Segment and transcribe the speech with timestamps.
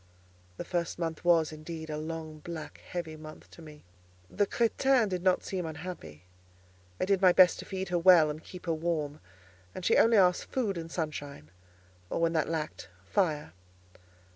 [0.57, 3.83] The first month was, indeed, a long, black, heavy month to me.
[4.31, 6.23] The crétin did not seem unhappy.
[6.99, 9.19] I did my best to feed her well and keep her warm,
[9.75, 11.51] and she only asked food and sunshine,
[12.09, 13.53] or when that lacked, fire.